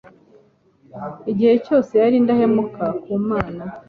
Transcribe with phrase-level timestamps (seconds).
[1.31, 3.63] igihe cyose yari indahemuka ku Mana.